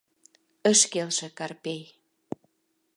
—ыш 0.71 0.81
келше 0.91 1.27
Карпей. 1.37 1.83